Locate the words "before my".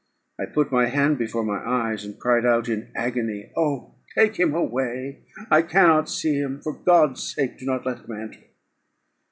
1.19-1.59